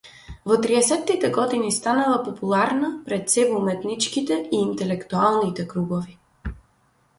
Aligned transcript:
Во 0.51 0.55
триесеттите 0.61 1.29
години 1.35 1.69
станала 1.75 2.15
популарна, 2.29 2.89
пред 3.11 3.29
сѐ 3.35 3.45
во 3.53 3.61
уметничките 3.61 4.41
и 4.41 4.65
интелектуалните 4.71 5.71
кругови. 5.77 6.19